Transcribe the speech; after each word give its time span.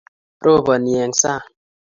roponi 0.45 0.91
eng 1.03 1.11
sang 1.21 1.45